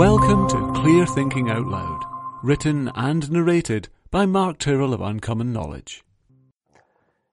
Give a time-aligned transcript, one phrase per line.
[0.00, 2.06] Welcome to Clear Thinking Out Loud,
[2.42, 6.02] written and narrated by Mark Tyrrell of Uncommon Knowledge.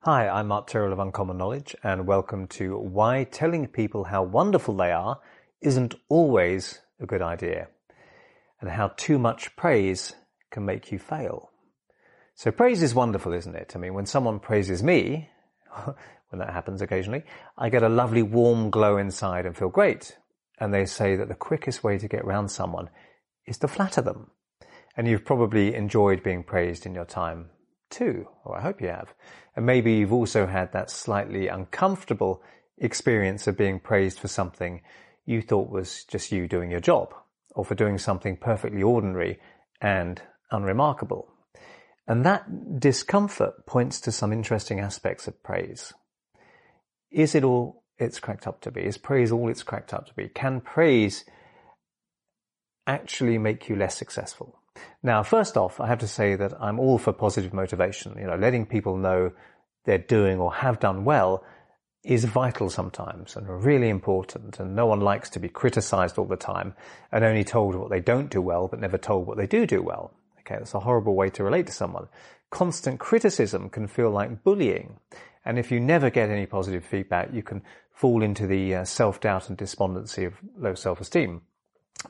[0.02, 4.76] Hi, I'm Mark Tyrrell of Uncommon Knowledge, and welcome to Why Telling People How Wonderful
[4.76, 5.22] They Are
[5.62, 7.70] Isn't Always a Good Idea,
[8.60, 10.16] and How Too Much Praise
[10.52, 11.50] Can Make You Fail.
[12.36, 13.78] So praise is wonderful, isn't it?
[13.78, 15.30] I mean, when someone praises me,
[15.86, 17.24] when that happens occasionally,
[17.58, 20.18] I get a lovely warm glow inside and feel great.
[20.58, 22.90] And they say that the quickest way to get around someone
[23.46, 24.32] is to flatter them.
[24.96, 27.50] And you've probably enjoyed being praised in your time
[27.90, 29.14] too, or I hope you have.
[29.56, 32.42] And maybe you've also had that slightly uncomfortable
[32.78, 34.82] experience of being praised for something
[35.26, 37.14] you thought was just you doing your job,
[37.52, 39.40] or for doing something perfectly ordinary
[39.82, 41.28] and unremarkable.
[42.08, 45.94] And that discomfort points to some interesting aspects of praise.
[47.12, 48.82] Is it all it's cracked up to be?
[48.82, 50.30] Is praise all it's cracked up to be?
[50.30, 51.26] Can praise
[52.86, 54.60] actually make you less successful?
[55.02, 58.16] Now, first off, I have to say that I'm all for positive motivation.
[58.18, 59.32] You know, letting people know
[59.86, 61.44] they're doing or have done well
[62.04, 64.60] is vital sometimes and really important.
[64.60, 66.74] And no one likes to be criticized all the time
[67.12, 69.82] and only told what they don't do well, but never told what they do do
[69.82, 70.14] well.
[70.40, 72.08] Okay, that's a horrible way to relate to someone.
[72.50, 75.00] Constant criticism can feel like bullying.
[75.48, 77.62] And if you never get any positive feedback, you can
[77.94, 81.42] fall into the uh, self-doubt and despondency of low self-esteem.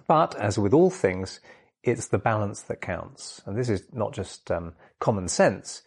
[0.08, 1.40] But as with all things,
[1.84, 3.40] it's the balance that counts.
[3.46, 5.84] And this is not just um, common sense.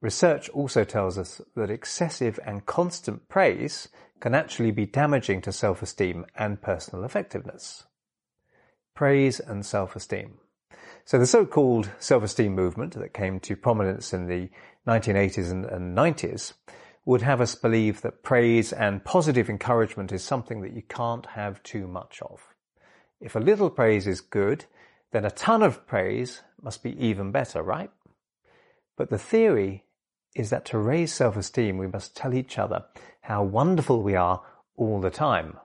[0.00, 3.88] Research also tells us that excessive and constant praise
[4.20, 7.86] can actually be damaging to self-esteem and personal effectiveness.
[8.94, 10.34] Praise and self-esteem.
[11.04, 14.48] So the so-called self-esteem movement that came to prominence in the
[14.86, 16.52] 1980s and, and 90s
[17.04, 21.62] would have us believe that praise and positive encouragement is something that you can't have
[21.62, 22.40] too much of.
[23.20, 24.64] If a little praise is good,
[25.12, 27.90] then a ton of praise must be even better, right?
[28.96, 29.84] But the theory
[30.34, 32.84] is that to raise self-esteem, we must tell each other
[33.20, 34.42] how wonderful we are
[34.76, 35.58] all the time.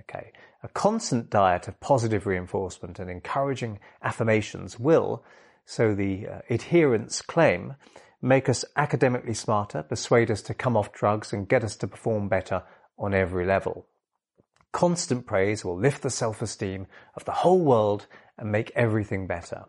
[0.00, 0.32] Okay.
[0.62, 5.24] A constant diet of positive reinforcement and encouraging affirmations will,
[5.64, 7.74] so the uh, adherents claim,
[8.22, 12.28] make us academically smarter, persuade us to come off drugs and get us to perform
[12.28, 12.62] better
[12.98, 13.86] on every level.
[14.72, 18.06] Constant praise will lift the self-esteem of the whole world
[18.38, 19.64] and make everything better.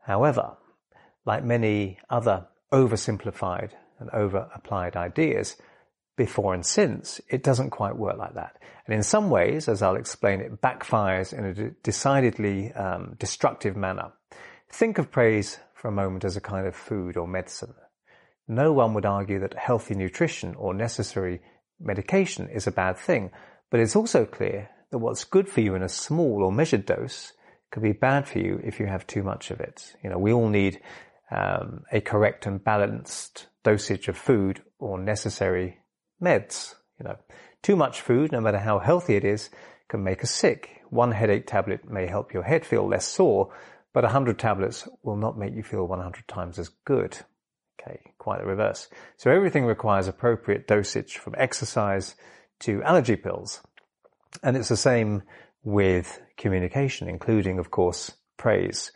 [0.00, 0.56] However,
[1.24, 5.56] like many other oversimplified and over-applied ideas,
[6.16, 8.58] before and since, it doesn't quite work like that.
[8.86, 14.12] And in some ways, as I'll explain, it backfires in a decidedly um, destructive manner.
[14.70, 17.74] Think of praise for a moment as a kind of food or medicine.
[18.46, 21.40] No one would argue that healthy nutrition or necessary
[21.80, 23.32] medication is a bad thing,
[23.68, 27.32] but it's also clear that what's good for you in a small or measured dose
[27.72, 29.96] could be bad for you if you have too much of it.
[30.04, 30.80] You know, we all need
[31.32, 35.78] um, a correct and balanced dosage of food or necessary
[36.22, 36.76] meds.
[37.00, 37.16] You know,
[37.62, 39.50] too much food, no matter how healthy it is,
[39.88, 40.82] can make us sick.
[40.90, 43.52] One headache tablet may help your head feel less sore,
[43.92, 47.18] but 100 tablets will not make you feel 100 times as good.
[47.80, 48.88] Okay, quite the reverse.
[49.16, 52.14] So everything requires appropriate dosage from exercise
[52.60, 53.60] to allergy pills.
[54.42, 55.22] And it's the same
[55.64, 58.92] with communication, including, of course, praise.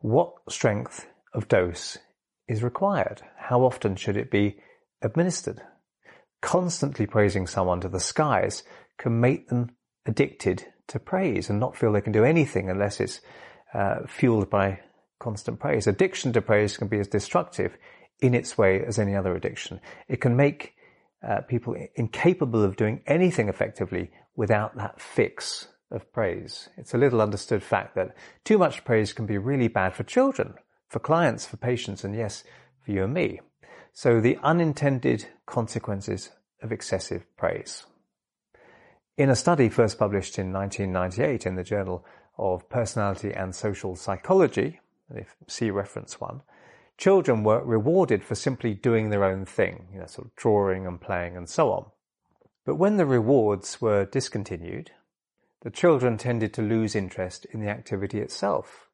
[0.00, 1.98] What strength of dose
[2.46, 3.22] is required?
[3.36, 4.58] How often should it be
[5.02, 5.62] administered?
[6.40, 8.62] constantly praising someone to the skies
[8.98, 9.70] can make them
[10.06, 13.20] addicted to praise and not feel they can do anything unless it's
[13.76, 14.80] uh, fueled by
[15.18, 15.86] constant praise.
[15.86, 17.76] Addiction to praise can be as destructive
[18.20, 19.80] in its way as any other addiction.
[20.08, 20.74] It can make
[21.26, 26.68] uh, people incapable of doing anything effectively without that fix of praise.
[26.76, 30.54] It's a little understood fact that too much praise can be really bad for children,
[30.88, 32.44] for clients, for patients, and yes,
[32.84, 33.40] for you and me.
[33.92, 36.30] So the unintended consequences
[36.62, 37.84] of excessive praise.
[39.16, 42.04] In a study first published in 1998 in the Journal
[42.38, 44.80] of Personality and Social Psychology,
[45.14, 46.42] if see reference one,
[46.98, 51.00] children were rewarded for simply doing their own thing, you know, sort of drawing and
[51.00, 51.86] playing and so on.
[52.64, 54.90] But when the rewards were discontinued,
[55.62, 58.88] the children tended to lose interest in the activity itself.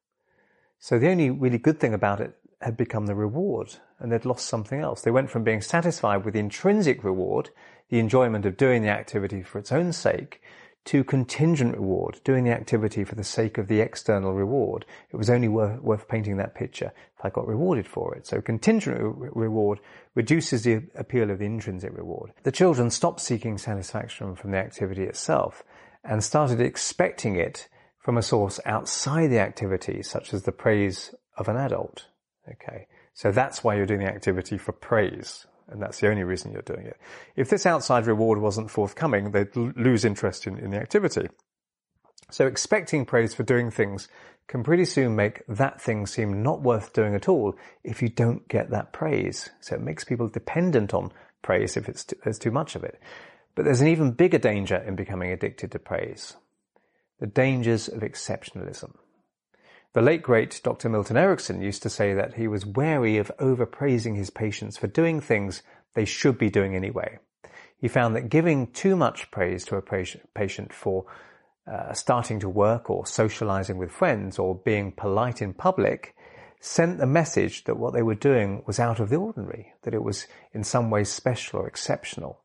[0.79, 4.47] So the only really good thing about it had become the reward and they'd lost
[4.47, 5.01] something else.
[5.01, 7.49] They went from being satisfied with the intrinsic reward,
[7.89, 10.41] the enjoyment of doing the activity for its own sake,
[10.85, 14.85] to contingent reward, doing the activity for the sake of the external reward.
[15.11, 18.27] It was only worth, worth painting that picture if I got rewarded for it.
[18.27, 19.79] So contingent re- reward
[20.13, 22.33] reduces the appeal of the intrinsic reward.
[22.43, 25.63] The children stopped seeking satisfaction from the activity itself
[26.03, 27.69] and started expecting it
[27.99, 32.07] from a source outside the activity, such as the praise of an adult.
[32.49, 32.87] Okay.
[33.13, 35.45] So that's why you're doing the activity for praise.
[35.69, 36.97] And that's the only reason you're doing it.
[37.35, 41.29] If this outside reward wasn't forthcoming, they'd lose interest in, in the activity.
[42.31, 44.07] So expecting praise for doing things
[44.47, 48.47] can pretty soon make that thing seem not worth doing at all if you don't
[48.47, 49.49] get that praise.
[49.61, 51.11] So it makes people dependent on
[51.41, 52.99] praise if it's too, there's too much of it.
[53.55, 56.35] But there's an even bigger danger in becoming addicted to praise.
[57.19, 58.95] The dangers of exceptionalism.
[59.93, 60.89] The late great Dr.
[60.89, 65.21] Milton Erickson used to say that he was wary of overpraising his patients for doing
[65.21, 65.61] things
[65.93, 67.19] they should be doing anyway.
[67.77, 69.83] He found that giving too much praise to a
[70.33, 71.05] patient for
[71.71, 76.15] uh, starting to work or socializing with friends or being polite in public
[76.59, 80.01] sent the message that what they were doing was out of the ordinary, that it
[80.01, 82.41] was in some way special or exceptional.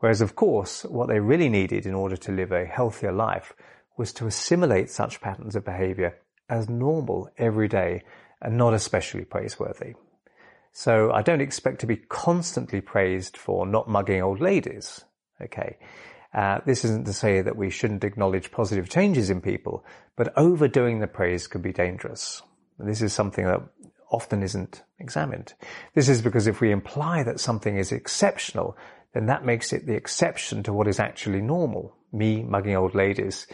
[0.00, 3.54] Whereas of course, what they really needed in order to live a healthier life
[3.96, 6.18] was to assimilate such patterns of behavior
[6.52, 8.02] as normal every day
[8.42, 9.94] and not especially praiseworthy.
[10.72, 15.04] So I don't expect to be constantly praised for not mugging old ladies.
[15.40, 15.78] Okay.
[16.34, 19.84] Uh, this isn't to say that we shouldn't acknowledge positive changes in people,
[20.16, 22.42] but overdoing the praise could be dangerous.
[22.78, 23.60] This is something that
[24.10, 25.54] often isn't examined.
[25.94, 28.76] This is because if we imply that something is exceptional,
[29.14, 31.96] then that makes it the exception to what is actually normal.
[32.12, 33.46] Me mugging old ladies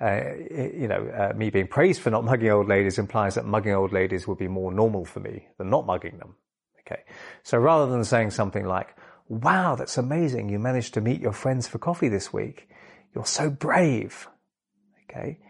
[0.00, 3.72] uh, you know, uh, me being praised for not mugging old ladies implies that mugging
[3.72, 6.34] old ladies would be more normal for me than not mugging them.
[6.80, 7.02] Okay.
[7.42, 8.94] So rather than saying something like,
[9.28, 10.50] wow, that's amazing.
[10.50, 12.68] You managed to meet your friends for coffee this week.
[13.14, 14.28] You're so brave.
[15.04, 15.40] Okay.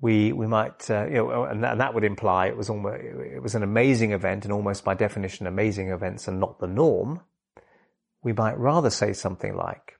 [0.00, 3.02] We, we might, uh, you know, and that, and that would imply it was almost,
[3.02, 7.20] it was an amazing event and almost by definition, amazing events are not the norm.
[8.22, 9.94] We might rather say something like,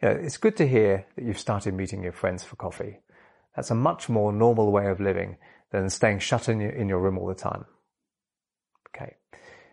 [0.00, 3.00] you know, it's good to hear that you've started meeting your friends for coffee.
[3.60, 5.36] That's a much more normal way of living
[5.70, 7.66] than staying shut in your, in your room all the time.
[8.88, 9.16] Okay.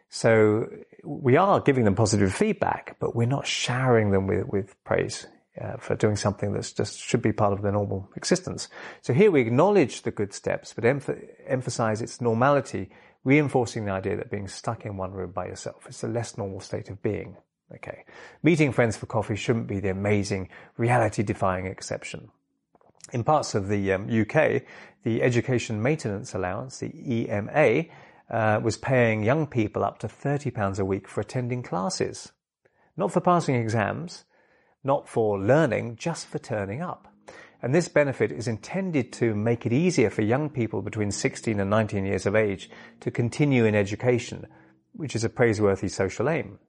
[0.10, 0.68] So
[1.06, 5.26] we are giving them positive feedback, but we're not showering them with, with praise
[5.62, 8.68] uh, for doing something that's just should be part of their normal existence.
[9.04, 12.90] So here we acknowledge the good steps, but emph- emphasize its normality,
[13.24, 16.60] reinforcing the idea that being stuck in one room by yourself is a less normal
[16.60, 17.38] state of being.
[17.74, 18.04] Okay.
[18.44, 22.32] Meeting friends for coffee shouldn't be the amazing, reality defying exception.
[23.14, 24.64] In parts of the um, UK,
[25.04, 27.86] the Education Maintenance Allowance, the EMA,
[28.30, 32.34] uh, was paying young people up to £30 a week for attending classes.
[32.98, 34.26] Not for passing exams,
[34.84, 37.08] not for learning, just for turning up.
[37.62, 41.70] And this benefit is intended to make it easier for young people between 16 and
[41.70, 42.70] 19 years of age
[43.00, 44.46] to continue in education,
[44.94, 46.60] which is a praiseworthy social aim.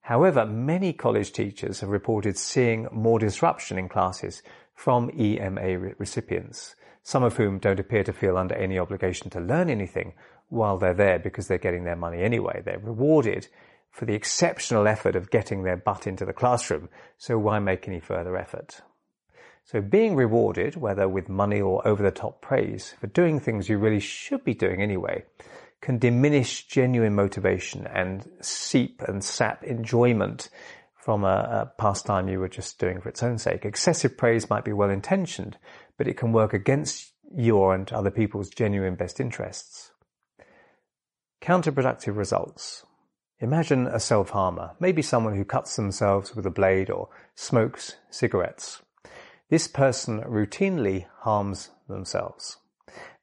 [0.00, 4.42] However, many college teachers have reported seeing more disruption in classes
[4.76, 9.70] from EMA recipients, some of whom don't appear to feel under any obligation to learn
[9.70, 10.12] anything
[10.48, 12.62] while they're there because they're getting their money anyway.
[12.64, 13.48] They're rewarded
[13.90, 17.98] for the exceptional effort of getting their butt into the classroom, so why make any
[17.98, 18.82] further effort?
[19.64, 23.78] So being rewarded, whether with money or over the top praise, for doing things you
[23.78, 25.24] really should be doing anyway,
[25.80, 30.50] can diminish genuine motivation and seep and sap enjoyment
[31.06, 31.26] from a,
[31.68, 33.64] a, pastime you were just doing for its own sake.
[33.64, 35.56] Excessive praise might be well intentioned,
[35.96, 39.92] but it can work against your and other people's genuine best interests.
[41.40, 42.84] Counterproductive results.
[43.38, 48.82] Imagine a self-harmer, maybe someone who cuts themselves with a blade or smokes cigarettes.
[49.48, 52.56] This person routinely harms themselves.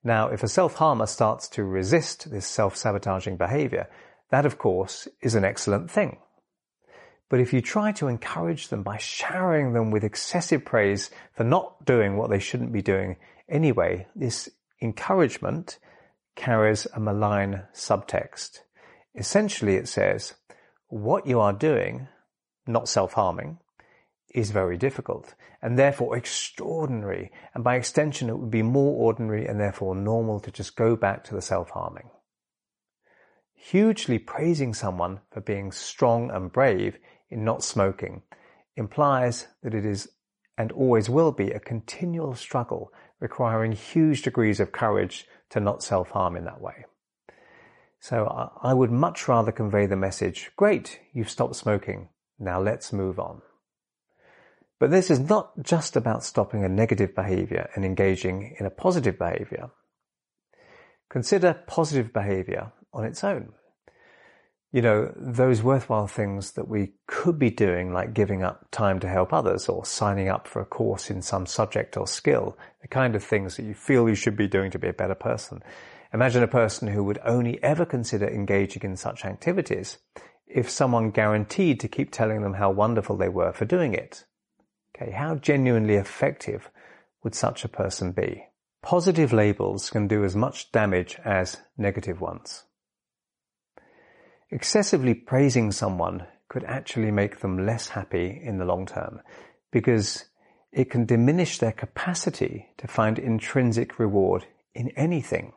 [0.06, 3.90] Now, if a self-harmer starts to resist this self-sabotaging behavior,
[4.32, 6.20] that of course is an excellent thing.
[7.34, 11.84] But if you try to encourage them by showering them with excessive praise for not
[11.84, 13.16] doing what they shouldn't be doing
[13.50, 14.50] anyway, this
[14.84, 15.80] encouragement
[16.36, 18.60] carries a malign subtext.
[19.16, 20.36] Essentially, it says,
[20.90, 22.08] what you are doing,
[22.68, 23.58] not self-harming,
[24.36, 27.32] is very difficult and therefore extraordinary.
[27.56, 31.24] And by extension, it would be more ordinary and therefore normal to just go back
[31.24, 32.12] to the self-harming.
[33.56, 37.00] Hugely praising someone for being strong and brave
[37.34, 38.22] in not smoking
[38.76, 40.10] implies that it is
[40.58, 46.36] and always will be a continual struggle requiring huge degrees of courage to not self-harm
[46.36, 46.86] in that way.
[48.00, 52.10] So I would much rather convey the message, great, you've stopped smoking.
[52.38, 53.42] Now let's move on.
[54.80, 59.18] But this is not just about stopping a negative behavior and engaging in a positive
[59.18, 59.70] behavior.
[61.10, 63.54] Consider positive behavior on its own.
[64.74, 69.08] You know, those worthwhile things that we could be doing, like giving up time to
[69.08, 73.16] help others or signing up for a course in some subject or skill, the kind
[73.16, 75.62] of things that you feel you should be doing to be a better person.
[76.12, 80.00] Imagine a person who would only ever consider engaging in such activities
[80.48, 84.26] if someone guaranteed to keep telling them how wonderful they were for doing it.
[84.96, 86.72] Okay, how genuinely effective
[87.24, 88.46] would such a person be?
[88.82, 92.64] Positive labels can do as much damage as negative ones.
[94.54, 99.20] Excessively praising someone could actually make them less happy in the long term
[99.72, 100.26] because
[100.72, 104.46] it can diminish their capacity to find intrinsic reward
[104.76, 105.54] in anything,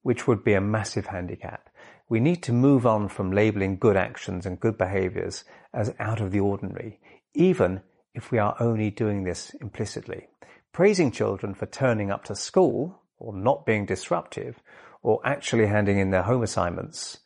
[0.00, 1.68] which would be a massive handicap.
[2.08, 6.32] We need to move on from labeling good actions and good behaviors as out of
[6.32, 7.00] the ordinary,
[7.34, 7.82] even
[8.14, 10.28] if we are only doing this implicitly.
[10.72, 14.62] Praising children for turning up to school or not being disruptive
[15.02, 17.18] or actually handing in their home assignments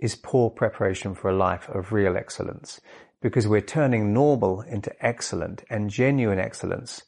[0.00, 2.80] is poor preparation for a life of real excellence
[3.20, 7.02] because we're turning normal into excellent and genuine excellence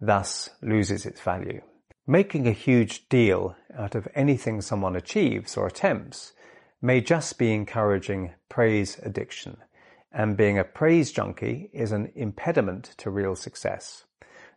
[0.00, 1.60] thus loses its value.
[2.06, 6.32] Making a huge deal out of anything someone achieves or attempts
[6.80, 9.58] may just be encouraging praise addiction
[10.12, 14.04] and being a praise junkie is an impediment to real success.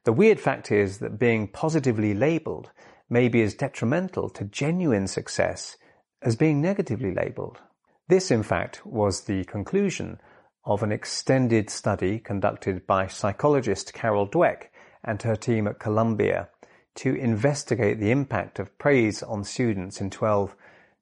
[0.06, 2.72] The weird fact is that being positively labeled
[3.10, 5.78] may be as detrimental to genuine success
[6.22, 7.60] as being negatively labeled.
[8.08, 10.20] This, in fact, was the conclusion
[10.66, 14.66] of an extended study conducted by psychologist Carol Dweck
[15.04, 16.50] and her team at Columbia
[16.96, 20.56] to investigate the impact of praise on students in 12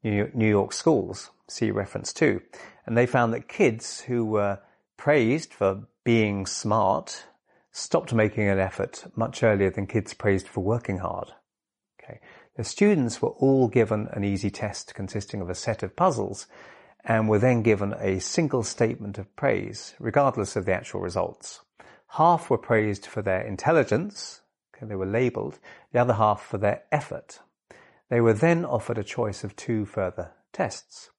[0.04, 1.32] New York schools.
[1.48, 2.42] See reference 2.
[2.86, 4.60] And they found that kids who were
[4.98, 7.26] praised for being smart
[7.72, 11.32] stopped making an effort much earlier than kids praised for working hard.
[12.02, 12.20] Okay.
[12.56, 16.48] The students were all given an easy test consisting of a set of puzzles
[17.04, 21.62] and were then given a single statement of praise, regardless of the actual results.
[22.14, 24.42] Half were praised for their intelligence,
[24.76, 25.60] okay, they were labelled,
[25.92, 27.40] the other half for their effort.
[28.10, 31.12] They were then offered a choice of two further tests.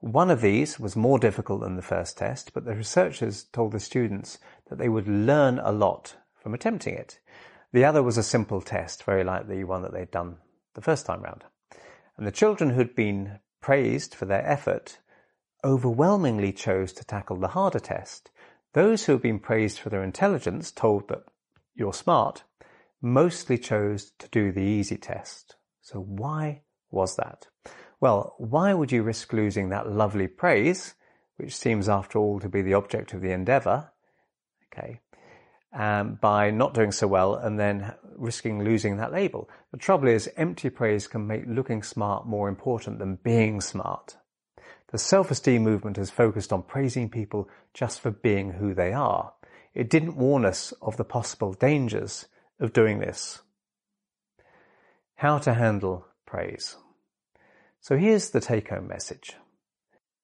[0.00, 3.78] One of these was more difficult than the first test, but the researchers told the
[3.78, 4.38] students
[4.68, 7.20] that they would learn a lot from attempting it.
[7.72, 10.38] The other was a simple test, very like the one that they'd done
[10.74, 11.44] the first time round.
[12.16, 14.98] And the children who'd been praised for their effort
[15.64, 18.30] overwhelmingly chose to tackle the harder test.
[18.72, 21.24] Those who have been praised for their intelligence, told that
[21.74, 22.44] you're smart,
[23.00, 25.56] mostly chose to do the easy test.
[25.80, 27.48] So why was that?
[28.00, 30.94] Well, why would you risk losing that lovely praise,
[31.36, 33.90] which seems after all to be the object of the endeavor,
[34.72, 35.00] okay,
[35.72, 39.48] um, by not doing so well and then risking losing that label?
[39.70, 44.16] The trouble is empty praise can make looking smart more important than being smart.
[44.92, 49.32] The self-esteem movement has focused on praising people just for being who they are.
[49.74, 52.26] It didn't warn us of the possible dangers
[52.60, 53.40] of doing this.
[55.14, 56.76] How to handle praise.
[57.80, 59.36] So here's the take-home message.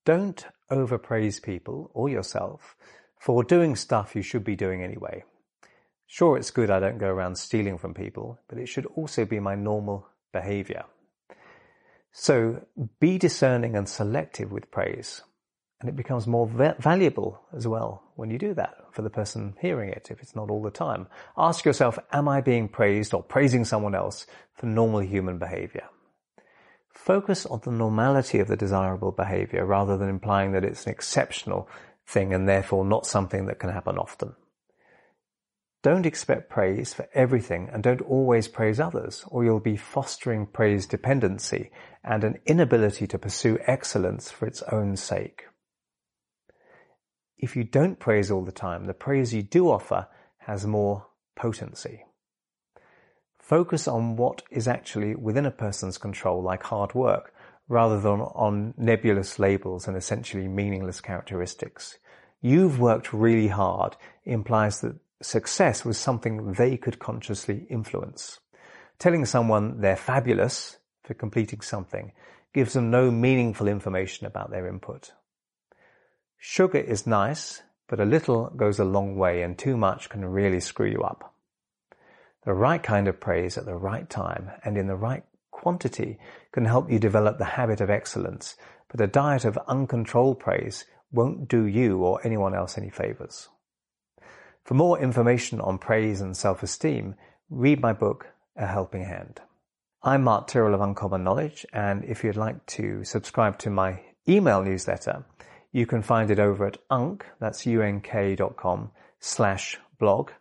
[0.05, 2.77] Don't overpraise people or yourself
[3.19, 5.25] for doing stuff you should be doing anyway.
[6.07, 9.41] Sure, it's good I don't go around stealing from people, but it should also be
[9.41, 10.85] my normal behavior.
[12.21, 12.67] So
[12.99, 15.23] be discerning and selective with praise.
[15.81, 19.91] And it becomes more valuable as well when you do that for the person hearing
[19.91, 21.07] it, if it's not all the time.
[21.37, 25.85] Ask yourself, am I being praised or praising someone else for normal human behavior?
[26.93, 31.69] Focus on the normality of the desirable behavior rather than implying that it's an exceptional
[32.05, 34.35] thing and therefore not something that can happen often.
[35.83, 40.87] Don't expect praise for everything and don't always praise others, or you'll be fostering praise
[40.87, 41.71] dependency
[42.03, 45.45] and an inability to pursue excellence for its own sake.
[47.37, 50.09] If you don't praise all the time, the praise you do offer
[50.39, 51.07] has more
[51.37, 52.05] potency.
[53.39, 57.33] Focus on what is actually within a person's control, like hard work,
[57.69, 61.99] rather than on nebulous labels and essentially meaningless characteristics.
[62.41, 68.41] You've worked really hard implies that success was something they could consciously influence.
[68.99, 72.13] Telling someone they're fabulous for completing something
[72.53, 75.13] gives them no meaningful information about their input.
[76.37, 80.61] Sugar is nice, but a little goes a long way and too much can really
[80.61, 81.35] screw you up.
[82.45, 86.19] The right kind of praise at the right time and in the right quantity
[86.53, 88.57] can help you develop the habit of excellence,
[88.89, 93.49] but a diet of uncontrolled praise won't do you or anyone else any favors.
[94.69, 97.15] For more information on praise and self-esteem,
[97.49, 99.41] read my book, A Helping Hand.
[100.03, 104.63] I'm Mark Tyrrell of Uncommon Knowledge, and if you'd like to subscribe to my email
[104.63, 105.25] newsletter,
[105.73, 110.33] you can find it over at unk, that's unk.com slash blog.